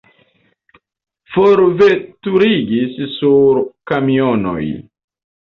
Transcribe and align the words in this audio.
Forveturigis 1.33 2.97
sur 3.19 3.61
kamionoj. 3.93 4.65